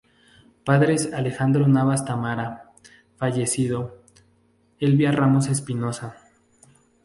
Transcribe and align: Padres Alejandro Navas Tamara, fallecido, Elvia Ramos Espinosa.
Padres 0.65 1.11
Alejandro 1.13 1.67
Navas 1.67 2.05
Tamara, 2.05 2.71
fallecido, 3.17 4.01
Elvia 4.79 5.11
Ramos 5.11 5.45
Espinosa. 5.45 6.17